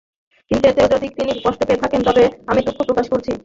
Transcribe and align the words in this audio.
কিন্তু 0.51 0.65
এতে 0.67 0.81
যদি 0.93 1.07
তিনি 1.17 1.31
কষ্ট 1.45 1.61
পেয়ে 1.67 1.81
থাকেন, 1.83 2.01
তবে 2.03 2.23
আমি 2.47 2.61
দুঃখ 2.67 2.79
প্রকাশ 2.87 3.05
করছি। 3.09 3.31